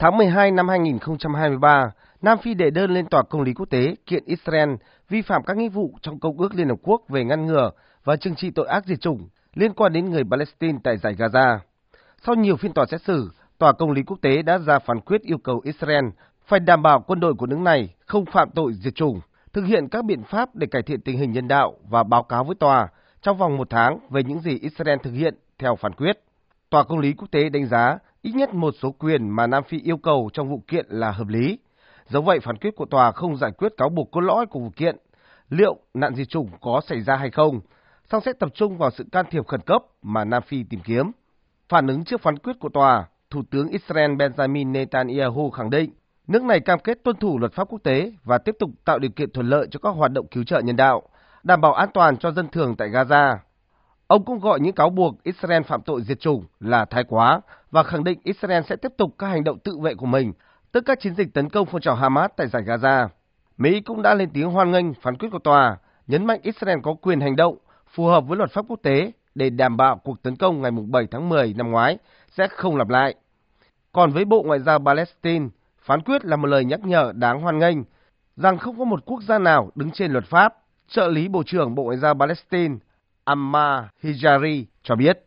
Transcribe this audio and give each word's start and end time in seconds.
Tháng 0.00 0.16
12 0.16 0.50
năm 0.50 0.68
2023, 0.68 1.90
Nam 2.22 2.38
Phi 2.38 2.54
đệ 2.54 2.70
đơn 2.70 2.90
lên 2.90 3.06
Tòa 3.06 3.22
Công 3.22 3.42
lý 3.42 3.54
Quốc 3.54 3.66
tế 3.70 3.94
kiện 4.06 4.24
Israel 4.26 4.70
vi 5.08 5.22
phạm 5.22 5.42
các 5.42 5.56
nghĩa 5.56 5.68
vụ 5.68 5.94
trong 6.02 6.20
Công 6.20 6.38
ước 6.38 6.54
Liên 6.54 6.68
Hợp 6.68 6.78
Quốc 6.82 7.02
về 7.08 7.24
ngăn 7.24 7.46
ngừa 7.46 7.70
và 8.04 8.16
trừng 8.16 8.34
trị 8.34 8.50
tội 8.50 8.66
ác 8.66 8.84
diệt 8.86 9.00
chủng 9.00 9.28
liên 9.54 9.72
quan 9.74 9.92
đến 9.92 10.10
người 10.10 10.22
Palestine 10.30 10.78
tại 10.84 10.96
giải 10.98 11.14
Gaza. 11.14 11.58
Sau 12.26 12.34
nhiều 12.34 12.56
phiên 12.56 12.72
tòa 12.72 12.86
xét 12.90 13.02
xử, 13.02 13.30
Tòa 13.58 13.72
Công 13.72 13.90
lý 13.90 14.02
Quốc 14.02 14.18
tế 14.22 14.42
đã 14.42 14.58
ra 14.58 14.78
phán 14.78 15.00
quyết 15.00 15.22
yêu 15.22 15.38
cầu 15.38 15.60
Israel 15.64 16.04
phải 16.46 16.60
đảm 16.60 16.82
bảo 16.82 17.04
quân 17.06 17.20
đội 17.20 17.34
của 17.34 17.46
nước 17.46 17.58
này 17.58 17.94
không 18.06 18.24
phạm 18.24 18.50
tội 18.50 18.72
diệt 18.74 18.94
chủng, 18.94 19.20
thực 19.52 19.62
hiện 19.62 19.88
các 19.88 20.04
biện 20.04 20.22
pháp 20.22 20.54
để 20.54 20.66
cải 20.66 20.82
thiện 20.82 21.00
tình 21.00 21.18
hình 21.18 21.32
nhân 21.32 21.48
đạo 21.48 21.74
và 21.88 22.02
báo 22.02 22.22
cáo 22.22 22.44
với 22.44 22.54
tòa 22.54 22.88
trong 23.22 23.38
vòng 23.38 23.56
một 23.56 23.70
tháng 23.70 23.98
về 24.10 24.22
những 24.22 24.40
gì 24.40 24.58
Israel 24.58 24.98
thực 25.02 25.12
hiện 25.12 25.34
theo 25.58 25.76
phán 25.76 25.92
quyết. 25.92 26.20
Tòa 26.70 26.84
Công 26.84 26.98
lý 26.98 27.12
Quốc 27.12 27.28
tế 27.30 27.48
đánh 27.48 27.66
giá 27.66 27.98
ít 28.22 28.32
nhất 28.34 28.54
một 28.54 28.74
số 28.80 28.90
quyền 28.90 29.28
mà 29.28 29.46
Nam 29.46 29.64
Phi 29.64 29.80
yêu 29.80 29.96
cầu 29.96 30.30
trong 30.32 30.48
vụ 30.48 30.62
kiện 30.68 30.86
là 30.88 31.10
hợp 31.10 31.28
lý. 31.28 31.58
Dẫu 32.06 32.22
vậy, 32.22 32.40
phán 32.40 32.56
quyết 32.56 32.76
của 32.76 32.86
tòa 32.86 33.12
không 33.12 33.36
giải 33.36 33.50
quyết 33.50 33.72
cáo 33.76 33.88
buộc 33.88 34.10
cốt 34.10 34.20
lõi 34.20 34.46
của 34.46 34.60
vụ 34.60 34.70
kiện, 34.76 34.96
liệu 35.48 35.76
nạn 35.94 36.14
diệt 36.14 36.28
chủng 36.28 36.50
có 36.60 36.80
xảy 36.86 37.00
ra 37.00 37.16
hay 37.16 37.30
không, 37.30 37.60
song 38.10 38.22
sẽ 38.24 38.32
tập 38.32 38.48
trung 38.54 38.78
vào 38.78 38.90
sự 38.90 39.04
can 39.12 39.26
thiệp 39.30 39.46
khẩn 39.46 39.60
cấp 39.60 39.82
mà 40.02 40.24
Nam 40.24 40.42
Phi 40.42 40.62
tìm 40.62 40.80
kiếm. 40.84 41.10
Phản 41.68 41.86
ứng 41.86 42.04
trước 42.04 42.20
phán 42.20 42.38
quyết 42.38 42.56
của 42.60 42.68
tòa, 42.68 43.06
Thủ 43.30 43.42
tướng 43.50 43.68
Israel 43.68 44.10
Benjamin 44.10 44.72
Netanyahu 44.72 45.50
khẳng 45.50 45.70
định 45.70 45.90
nước 46.28 46.42
này 46.42 46.60
cam 46.60 46.78
kết 46.78 46.98
tuân 47.04 47.16
thủ 47.16 47.38
luật 47.38 47.52
pháp 47.52 47.68
quốc 47.68 47.82
tế 47.82 48.12
và 48.24 48.38
tiếp 48.38 48.56
tục 48.58 48.70
tạo 48.84 48.98
điều 48.98 49.10
kiện 49.10 49.30
thuận 49.30 49.48
lợi 49.48 49.66
cho 49.70 49.80
các 49.82 49.90
hoạt 49.90 50.12
động 50.12 50.26
cứu 50.26 50.44
trợ 50.44 50.60
nhân 50.60 50.76
đạo, 50.76 51.02
đảm 51.42 51.60
bảo 51.60 51.72
an 51.72 51.88
toàn 51.94 52.16
cho 52.16 52.30
dân 52.30 52.48
thường 52.48 52.76
tại 52.76 52.88
Gaza. 52.88 53.36
Ông 54.08 54.24
cũng 54.24 54.38
gọi 54.38 54.60
những 54.60 54.74
cáo 54.74 54.90
buộc 54.90 55.22
Israel 55.22 55.62
phạm 55.62 55.82
tội 55.82 56.02
diệt 56.02 56.20
chủng 56.20 56.44
là 56.60 56.84
thái 56.84 57.04
quá 57.04 57.40
và 57.70 57.82
khẳng 57.82 58.04
định 58.04 58.18
Israel 58.22 58.62
sẽ 58.68 58.76
tiếp 58.76 58.92
tục 58.96 59.14
các 59.18 59.26
hành 59.26 59.44
động 59.44 59.58
tự 59.58 59.78
vệ 59.78 59.94
của 59.94 60.06
mình, 60.06 60.32
tức 60.72 60.80
các 60.86 61.00
chiến 61.00 61.14
dịch 61.14 61.34
tấn 61.34 61.48
công 61.48 61.66
phong 61.66 61.80
trào 61.80 61.94
Hamas 61.94 62.30
tại 62.36 62.48
giải 62.48 62.62
Gaza. 62.62 63.08
Mỹ 63.58 63.80
cũng 63.80 64.02
đã 64.02 64.14
lên 64.14 64.30
tiếng 64.34 64.50
hoan 64.50 64.70
nghênh 64.70 64.94
phán 64.94 65.16
quyết 65.18 65.28
của 65.32 65.38
tòa, 65.38 65.76
nhấn 66.06 66.26
mạnh 66.26 66.40
Israel 66.42 66.78
có 66.82 66.94
quyền 66.94 67.20
hành 67.20 67.36
động 67.36 67.56
phù 67.86 68.06
hợp 68.06 68.20
với 68.26 68.36
luật 68.36 68.50
pháp 68.50 68.64
quốc 68.68 68.80
tế 68.82 69.12
để 69.34 69.50
đảm 69.50 69.76
bảo 69.76 69.96
cuộc 69.96 70.22
tấn 70.22 70.36
công 70.36 70.62
ngày 70.62 70.70
7 70.70 71.06
tháng 71.10 71.28
10 71.28 71.54
năm 71.56 71.70
ngoái 71.70 71.98
sẽ 72.30 72.48
không 72.48 72.76
lặp 72.76 72.88
lại. 72.88 73.14
Còn 73.92 74.12
với 74.12 74.24
Bộ 74.24 74.42
Ngoại 74.42 74.60
giao 74.60 74.78
Palestine, 74.78 75.48
phán 75.82 76.00
quyết 76.00 76.24
là 76.24 76.36
một 76.36 76.46
lời 76.46 76.64
nhắc 76.64 76.80
nhở 76.84 77.12
đáng 77.14 77.40
hoan 77.40 77.58
nghênh 77.58 77.78
rằng 78.36 78.58
không 78.58 78.78
có 78.78 78.84
một 78.84 79.04
quốc 79.04 79.22
gia 79.22 79.38
nào 79.38 79.70
đứng 79.74 79.90
trên 79.90 80.12
luật 80.12 80.24
pháp. 80.24 80.54
Trợ 80.88 81.08
lý 81.08 81.28
Bộ 81.28 81.42
trưởng 81.46 81.74
Bộ 81.74 81.84
Ngoại 81.84 81.96
giao 81.96 82.14
Palestine 82.14 82.76
Ammar 83.28 83.84
Hijari 84.02 84.64
cho 84.88 84.96
biết. 84.96 85.18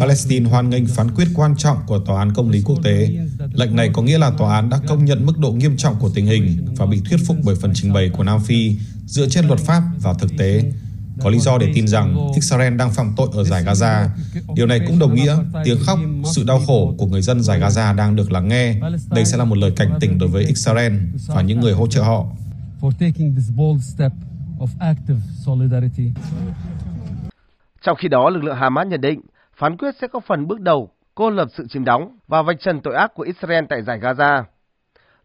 Palestine 0.00 0.48
hoan 0.50 0.70
nghênh 0.70 0.86
phán 0.86 1.14
quyết 1.14 1.28
quan 1.34 1.56
trọng 1.56 1.78
của 1.86 1.98
Tòa 1.98 2.18
án 2.18 2.32
Công 2.32 2.50
lý 2.50 2.62
Quốc 2.64 2.78
tế. 2.82 3.16
Lệnh 3.52 3.76
này 3.76 3.90
có 3.92 4.02
nghĩa 4.02 4.18
là 4.18 4.30
tòa 4.38 4.54
án 4.54 4.70
đã 4.70 4.80
công 4.88 5.04
nhận 5.04 5.26
mức 5.26 5.38
độ 5.38 5.52
nghiêm 5.52 5.76
trọng 5.76 5.96
của 6.00 6.10
tình 6.14 6.26
hình 6.26 6.66
và 6.76 6.86
bị 6.86 7.02
thuyết 7.10 7.20
phục 7.26 7.36
bởi 7.44 7.54
phần 7.62 7.70
trình 7.74 7.92
bày 7.92 8.10
của 8.16 8.24
Nam 8.24 8.40
Phi 8.40 8.76
dựa 9.06 9.28
trên 9.28 9.46
luật 9.46 9.60
pháp 9.60 9.82
và 10.00 10.14
thực 10.14 10.30
tế. 10.38 10.72
Có 11.20 11.30
lý 11.30 11.38
do 11.38 11.58
để 11.58 11.72
tin 11.74 11.88
rằng 11.88 12.28
Israel 12.34 12.76
đang 12.76 12.92
phạm 12.92 13.12
tội 13.16 13.28
ở 13.32 13.44
giải 13.44 13.64
Gaza. 13.64 14.08
Điều 14.54 14.66
này 14.66 14.80
cũng 14.86 14.98
đồng 14.98 15.14
nghĩa 15.14 15.36
tiếng 15.64 15.78
khóc, 15.86 15.98
sự 16.34 16.44
đau 16.44 16.60
khổ 16.66 16.94
của 16.98 17.06
người 17.06 17.22
dân 17.22 17.42
giải 17.42 17.60
Gaza 17.60 17.96
đang 17.96 18.16
được 18.16 18.32
lắng 18.32 18.48
nghe. 18.48 18.74
Đây 19.10 19.24
sẽ 19.24 19.36
là 19.36 19.44
một 19.44 19.58
lời 19.58 19.72
cảnh 19.76 19.98
tỉnh 20.00 20.18
đối 20.18 20.28
với 20.28 20.44
Israel 20.44 20.92
và 21.26 21.42
những 21.42 21.60
người 21.60 21.72
hỗ 21.72 21.86
trợ 21.86 22.02
họ. 22.02 22.26
Trong 27.80 27.96
khi 27.96 28.08
đó, 28.08 28.30
lực 28.30 28.44
lượng 28.44 28.56
Hamas 28.56 28.86
nhận 28.86 29.00
định 29.00 29.20
phán 29.56 29.76
quyết 29.76 29.94
sẽ 30.00 30.06
có 30.08 30.20
phần 30.20 30.46
bước 30.46 30.60
đầu 30.60 30.90
cô 31.14 31.30
lập 31.30 31.48
sự 31.52 31.66
chiếm 31.68 31.84
đóng 31.84 32.18
và 32.28 32.42
vạch 32.42 32.60
trần 32.60 32.80
tội 32.80 32.94
ác 32.94 33.14
của 33.14 33.22
Israel 33.22 33.64
tại 33.68 33.82
giải 33.82 34.00
Gaza. 34.00 34.42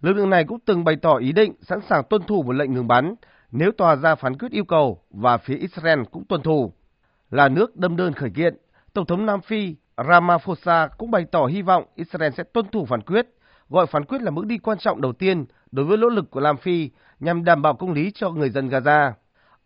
Lực 0.01 0.13
lượng 0.13 0.29
này 0.29 0.43
cũng 0.43 0.59
từng 0.65 0.83
bày 0.83 0.95
tỏ 0.95 1.15
ý 1.15 1.31
định 1.31 1.53
sẵn 1.61 1.79
sàng 1.89 2.03
tuân 2.09 2.23
thủ 2.23 2.43
một 2.43 2.51
lệnh 2.51 2.73
ngừng 2.73 2.87
bắn 2.87 3.15
nếu 3.51 3.71
tòa 3.71 3.95
ra 3.95 4.15
phán 4.15 4.37
quyết 4.37 4.51
yêu 4.51 4.65
cầu 4.65 5.01
và 5.11 5.37
phía 5.37 5.55
Israel 5.57 5.99
cũng 6.11 6.25
tuân 6.25 6.41
thủ. 6.41 6.73
Là 7.31 7.49
nước 7.49 7.75
đâm 7.75 7.95
đơn 7.95 8.13
khởi 8.13 8.29
kiện, 8.29 8.57
Tổng 8.93 9.05
thống 9.05 9.25
Nam 9.25 9.41
Phi 9.41 9.75
Ramaphosa 10.09 10.87
cũng 10.97 11.11
bày 11.11 11.25
tỏ 11.31 11.45
hy 11.45 11.61
vọng 11.61 11.83
Israel 11.95 12.31
sẽ 12.37 12.43
tuân 12.43 12.65
thủ 12.71 12.85
phán 12.85 13.01
quyết, 13.01 13.27
gọi 13.69 13.85
phán 13.85 14.05
quyết 14.05 14.21
là 14.21 14.31
bước 14.31 14.45
đi 14.45 14.57
quan 14.57 14.77
trọng 14.77 15.01
đầu 15.01 15.13
tiên 15.13 15.45
đối 15.71 15.85
với 15.85 15.97
nỗ 15.97 16.09
lực 16.09 16.31
của 16.31 16.39
Nam 16.39 16.57
Phi 16.57 16.89
nhằm 17.19 17.43
đảm 17.43 17.61
bảo 17.61 17.73
công 17.73 17.93
lý 17.93 18.11
cho 18.11 18.29
người 18.29 18.49
dân 18.49 18.69
Gaza. 18.69 19.11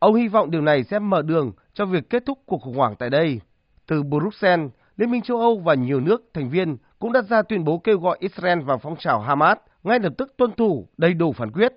Ông 0.03 0.16
hy 0.16 0.28
vọng 0.28 0.52
điều 0.52 0.62
này 0.62 0.84
sẽ 0.84 1.00
mở 1.00 1.22
đường 1.22 1.52
cho 1.74 1.86
việc 1.86 2.09
kết 2.09 2.24
thúc 2.25 2.40
cuộc 2.46 2.62
khủng 2.62 2.75
hoảng 2.75 2.96
tại 3.00 3.09
đây. 3.09 3.41
Từ 3.88 4.03
Bruxelles, 4.03 4.69
Liên 4.97 5.12
minh 5.12 5.22
châu 5.22 5.40
Âu 5.40 5.58
và 5.58 5.74
nhiều 5.74 6.00
nước 6.00 6.30
thành 6.34 6.50
viên 6.50 6.78
cũng 7.00 7.14
đã 7.14 7.22
ra 7.22 7.41
tuyên 7.41 7.64
bố 7.64 7.78
kêu 7.78 8.00
gọi 8.00 8.18
Israel 8.19 8.59
và 8.59 8.78
phong 8.78 8.96
trào 8.96 9.19
Hamas 9.19 9.58
ngay 9.84 10.00
lập 10.00 10.13
tức 10.18 10.34
tuân 10.38 10.52
thủ 10.52 10.88
đầy 10.97 11.13
đủ 11.13 11.34
phán 11.34 11.52
quyết. 11.52 11.74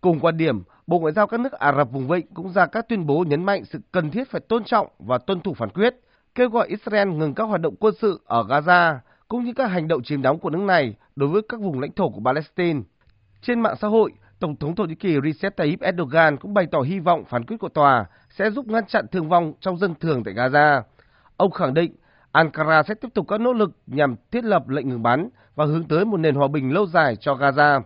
Cùng 0.00 0.20
quan 0.20 0.36
điểm, 0.36 0.62
Bộ 0.86 0.98
Ngoại 0.98 1.12
giao 1.12 1.26
các 1.26 1.40
nước 1.40 1.52
Ả 1.52 1.72
Rập 1.76 1.90
vùng 1.90 2.08
vịnh 2.08 2.26
cũng 2.34 2.52
ra 2.52 2.66
các 2.66 2.88
tuyên 2.88 3.06
bố 3.06 3.24
nhấn 3.28 3.44
mạnh 3.44 3.64
sự 3.64 3.80
cần 3.92 4.10
thiết 4.10 4.30
phải 4.30 4.40
tôn 4.40 4.64
trọng 4.64 4.86
và 4.98 5.18
tuân 5.18 5.40
thủ 5.40 5.54
phán 5.54 5.68
quyết, 5.70 5.94
kêu 6.34 6.48
gọi 6.48 6.68
Israel 6.68 7.08
ngừng 7.08 7.34
các 7.34 7.44
hoạt 7.44 7.60
động 7.60 7.76
quân 7.76 7.94
sự 8.00 8.20
ở 8.24 8.44
Gaza 8.48 8.96
cũng 9.28 9.44
như 9.44 9.52
các 9.56 9.66
hành 9.66 9.88
động 9.88 10.02
chiếm 10.02 10.22
đóng 10.22 10.38
của 10.38 10.50
nước 10.50 10.62
này 10.62 10.94
đối 11.16 11.28
với 11.28 11.42
các 11.48 11.60
vùng 11.60 11.80
lãnh 11.80 11.92
thổ 11.92 12.08
của 12.08 12.20
Palestine. 12.24 12.80
Trên 13.42 13.60
mạng 13.60 13.76
xã 13.80 13.88
hội, 13.88 14.12
Tổng 14.42 14.56
thống 14.56 14.74
Thổ 14.74 14.84
Nhĩ 14.84 14.94
Kỳ 14.94 15.16
Recep 15.24 15.56
Tayyip 15.56 15.80
Erdogan 15.80 16.36
cũng 16.36 16.54
bày 16.54 16.66
tỏ 16.66 16.80
hy 16.80 16.98
vọng 16.98 17.24
phán 17.24 17.44
quyết 17.44 17.56
của 17.60 17.68
tòa 17.68 18.04
sẽ 18.30 18.50
giúp 18.50 18.66
ngăn 18.66 18.86
chặn 18.86 19.06
thương 19.12 19.28
vong 19.28 19.52
trong 19.60 19.78
dân 19.78 19.94
thường 19.94 20.24
tại 20.24 20.34
Gaza. 20.34 20.82
Ông 21.36 21.50
khẳng 21.50 21.74
định 21.74 21.94
Ankara 22.32 22.82
sẽ 22.82 22.94
tiếp 22.94 23.08
tục 23.14 23.28
các 23.28 23.40
nỗ 23.40 23.52
lực 23.52 23.70
nhằm 23.86 24.16
thiết 24.30 24.44
lập 24.44 24.68
lệnh 24.68 24.88
ngừng 24.88 25.02
bắn 25.02 25.28
và 25.54 25.64
hướng 25.64 25.88
tới 25.88 26.04
một 26.04 26.16
nền 26.16 26.34
hòa 26.34 26.48
bình 26.48 26.72
lâu 26.72 26.86
dài 26.86 27.16
cho 27.16 27.34
Gaza. 27.34 27.80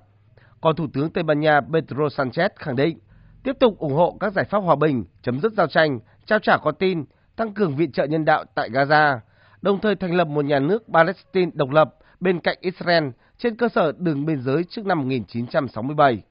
Còn 0.61 0.77
Thủ 0.77 0.87
tướng 0.93 1.11
Tây 1.11 1.25
Ban 1.25 1.41
Nha 1.41 1.61
Pedro 1.73 2.05
Sanchez 2.05 2.49
khẳng 2.57 2.77
định 2.77 2.99
tiếp 3.43 3.57
tục 3.61 3.79
ủng 3.79 3.95
hộ 3.95 4.17
các 4.21 4.33
giải 4.33 4.45
pháp 4.45 4.59
hòa 4.59 4.77
bình, 4.77 5.05
chấm 5.23 5.41
dứt 5.41 5.53
giao 5.53 5.67
tranh, 5.67 6.01
trao 6.27 6.39
trả 6.39 6.57
con 6.57 6.75
tin, 6.75 7.05
tăng 7.37 7.55
cường 7.55 7.77
viện 7.77 7.93
trợ 7.93 8.05
nhân 8.05 8.25
đạo 8.25 8.45
tại 8.55 8.71
Gaza, 8.71 9.19
đồng 9.63 9.81
thời 9.81 9.97
thành 9.97 10.15
lập 10.15 10.29
một 10.29 10.45
nhà 10.45 10.59
nước 10.59 10.85
Palestine 10.93 11.51
độc 11.55 11.71
lập 11.71 11.95
bên 12.21 12.41
cạnh 12.41 12.59
Israel 12.61 13.05
trên 13.39 13.57
cơ 13.57 13.69
sở 13.69 13.93
đường 13.99 14.27
biên 14.27 14.41
giới 14.43 14.65
trước 14.65 14.87
năm 14.87 14.99
1967. 14.99 16.23